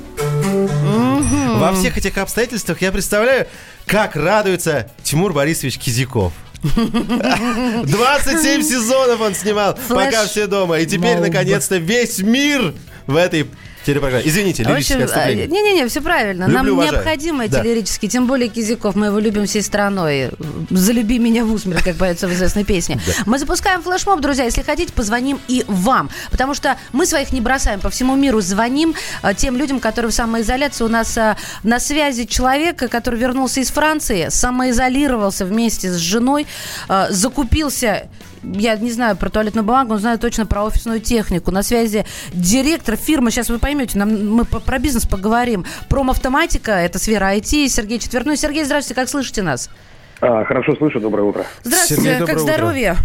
[1.60, 3.46] Во всех этих обстоятельствах я представляю,
[3.86, 6.32] как радуется Тимур Борисович Кизяков.
[6.64, 10.80] 27 сезонов он снимал, Флэш пока все дома.
[10.80, 11.28] И теперь, моб.
[11.28, 12.74] наконец-то, весь мир
[13.06, 13.48] в этой
[13.84, 14.28] телепрограмме.
[14.28, 15.46] Извините, лирическое общем, отступление.
[15.46, 16.44] а, Не-не-не, все правильно.
[16.44, 16.92] Люблю, Нам уважаю.
[16.92, 17.62] необходимо эти Да.
[17.62, 20.30] лирические, тем более Кизяков, мы его любим всей страной.
[20.68, 23.00] «Залюби меня в усмерть», как поется в известной песне.
[23.24, 24.44] Мы запускаем флешмоб, друзья.
[24.44, 26.10] Если хотите, позвоним и вам.
[26.30, 27.80] Потому что мы своих не бросаем.
[27.80, 30.84] По всему миру звоним а, тем людям, которые в самоизоляции.
[30.84, 36.46] У нас а, на связи человек, который вернулся из Франции, самоизолировался вместе с женой,
[36.88, 38.08] а, закупился
[38.42, 41.50] я не знаю про туалетную бумагу, но знаю точно про офисную технику.
[41.50, 45.64] На связи директор фирмы, сейчас вы поймете, нам, мы по- про бизнес поговорим.
[45.88, 48.36] Промавтоматика, это сфера IT, Сергей Четверной.
[48.36, 49.70] Сергей, здравствуйте, как слышите нас?
[50.20, 51.44] А, хорошо слышу, доброе утро.
[51.62, 52.52] Здравствуйте, Сергей, как доброе утро.
[52.54, 52.96] здоровье?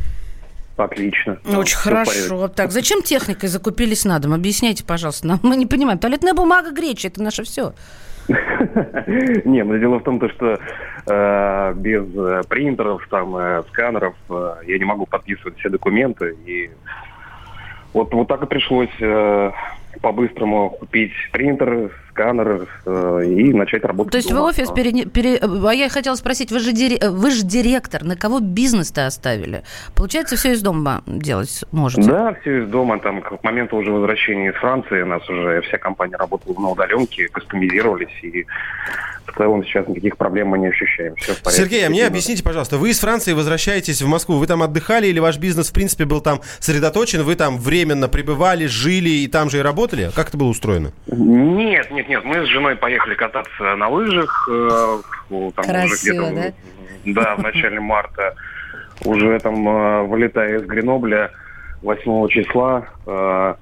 [0.77, 1.37] Отлично.
[1.45, 2.47] Очень хорошо.
[2.49, 4.33] Так, зачем техникой закупились на дом?
[4.33, 5.25] Объясняйте, пожалуйста.
[5.27, 5.99] Нам, мы не понимаем.
[5.99, 7.73] Туалетная бумага, греча, это наше все.
[9.45, 10.59] Не, но дело в том, то, что
[11.07, 16.35] э, без э, принтеров, там, э, сканеров я не могу подписывать все документы.
[16.45, 16.71] И
[17.93, 18.89] вот, вот так и пришлось
[20.01, 24.11] по-быстрому купить принтер, сканер э, и начать работать.
[24.13, 24.49] То есть вы дома.
[24.49, 25.37] офис перене- пере...
[25.41, 29.63] А я хотела спросить, вы же, дире- вы же директор, на кого бизнес-то оставили?
[29.95, 32.09] Получается, все из дома делать можете?
[32.09, 32.99] Да, все из дома.
[32.99, 37.27] Там к моменту уже возвращения из Франции у нас уже вся компания работала на удаленке,
[37.27, 38.45] кастомизировались и
[39.25, 41.15] в целом сейчас никаких проблем мы не ощущаем.
[41.17, 41.63] Все в порядке.
[41.63, 45.19] Сергей, а мне объясните, пожалуйста, вы из Франции возвращаетесь в Москву, вы там отдыхали или
[45.19, 49.57] ваш бизнес, в принципе, был там сосредоточен, вы там временно пребывали, жили и там же
[49.57, 50.11] и работали?
[50.15, 50.91] Как это было устроено?
[51.07, 52.23] Нет, нет, нет.
[52.23, 54.47] Мы с женой поехали кататься на лыжах.
[54.51, 54.97] э,
[55.29, 56.53] ну, там уже Красиво, где-то,
[57.05, 58.35] Да, в начале марта.
[59.03, 61.31] Уже там, э, вылетая из Гренобля
[61.81, 63.55] 8 числа, э,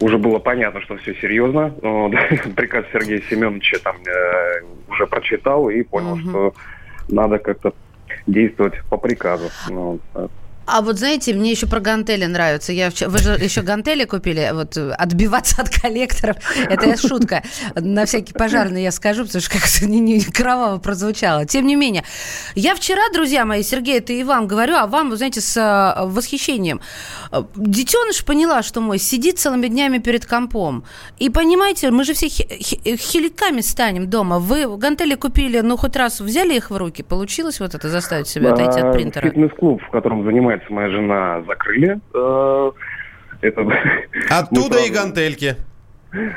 [0.00, 1.74] уже было понятно, что все серьезно.
[1.82, 2.12] Вот.
[2.56, 6.54] Приказ Сергея Семеновича там э, уже прочитал и понял, что
[7.08, 7.72] надо как-то
[8.26, 9.50] действовать по приказу.
[9.68, 10.00] Ну,
[10.66, 12.72] А вот знаете, мне еще про гантели нравится.
[12.72, 16.36] Я вчера- Вы же еще гантели купили, вот э, отбиваться от коллекторов.
[16.68, 17.42] Это я шутка.
[17.74, 21.44] На всякий пожарный я скажу, потому что как-то не, не кроваво прозвучало.
[21.44, 22.04] Тем не менее,
[22.54, 26.04] я вчера, друзья мои, Сергей, это и вам говорю, а вам, вы знаете, с э,
[26.06, 26.80] восхищением.
[27.32, 30.84] Э, Детеныш поняла, что мой сидит целыми днями перед компом.
[31.18, 34.38] И понимаете, мы же все хи- хи- хиликами станем дома.
[34.38, 38.52] Вы гантели купили, ну хоть раз взяли их в руки, получилось вот это заставить себя
[38.52, 39.28] отойти от принтера?
[39.28, 40.22] Фитнес-клуб, в котором
[40.54, 42.00] занимается моя жена, закрыли.
[42.14, 42.70] Э,
[43.40, 43.66] Это...
[44.30, 45.56] Оттуда и гантельки.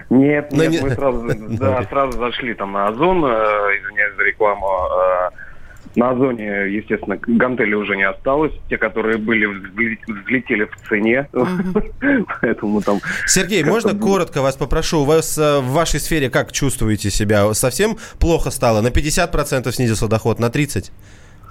[0.09, 1.23] Нет, Но нет, не- мы сразу,
[1.59, 4.65] да, сразу зашли там на Озон, э, извиняюсь за рекламу.
[4.67, 5.29] э,
[5.95, 8.53] На Озоне, естественно, гантели уже не осталось.
[8.69, 11.27] Те, которые были, взле- взлетели в цене.
[12.41, 12.99] Поэтому там...
[13.27, 15.01] Сергей, можно коротко вас попрошу?
[15.01, 17.53] У вас в вашей сфере как чувствуете себя?
[17.53, 18.81] Совсем плохо стало?
[18.81, 20.89] На 50% снизился доход, на 30%?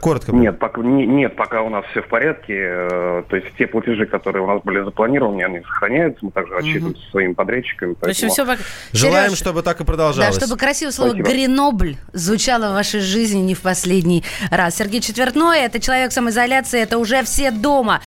[0.01, 0.32] Коротко.
[0.32, 2.55] Нет, пока, не- нет, пока у нас все в порядке.
[2.57, 6.24] э, То есть те платежи, которые у нас были запланированы, они сохраняются.
[6.24, 7.94] Мы также отчитываемся со своими подрядчиками.
[7.94, 10.36] В общем, поэтому- все пока- Желаем, Серёж, чтобы так и Да, продолжалось.
[10.36, 11.28] чтобы красивое слово Спасибо.
[11.30, 14.76] «Гренобль» звучало в вашей жизни не в последний раз.
[14.76, 18.01] Сергей Четвертной, это человек самоизоляции, это уже все дома.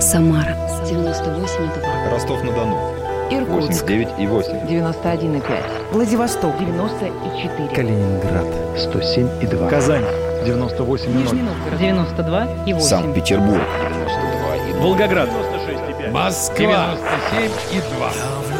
[0.00, 2.10] Самара 98,2.
[2.10, 2.97] Ростов-на-Дону.
[3.30, 4.66] Иркутск 89,8.
[4.66, 5.92] 91,5.
[5.92, 7.68] Владивосток 94.
[7.74, 8.46] Калининград.
[8.76, 9.68] 107,2.
[9.68, 10.04] Казань.
[10.46, 11.78] 98,0.
[11.78, 12.80] 92 и 8.
[12.80, 13.60] Санкт-Петербург.
[13.60, 14.80] 92,2.
[14.80, 15.28] Волгоград.
[15.28, 16.10] 96,5.
[16.12, 16.96] Москва.
[17.30, 18.58] 97,2.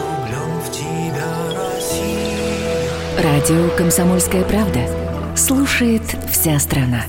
[3.22, 4.80] Радио «Комсомольская правда».
[5.34, 7.02] Слушает вся страна.